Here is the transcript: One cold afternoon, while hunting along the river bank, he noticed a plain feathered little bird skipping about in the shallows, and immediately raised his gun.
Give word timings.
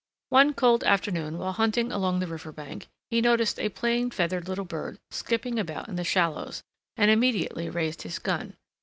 One 0.29 0.55
cold 0.55 0.83
afternoon, 0.83 1.37
while 1.37 1.51
hunting 1.51 1.91
along 1.91 2.17
the 2.21 2.25
river 2.25 2.51
bank, 2.51 2.87
he 3.11 3.21
noticed 3.21 3.59
a 3.59 3.69
plain 3.69 4.09
feathered 4.09 4.47
little 4.47 4.65
bird 4.65 4.97
skipping 5.11 5.59
about 5.59 5.87
in 5.89 5.95
the 5.95 6.03
shallows, 6.03 6.63
and 6.97 7.11
immediately 7.11 7.69
raised 7.69 8.01
his 8.01 8.17
gun. 8.17 8.55